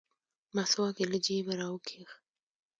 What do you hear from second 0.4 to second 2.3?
مسواک يې له جيبه راوکيښ.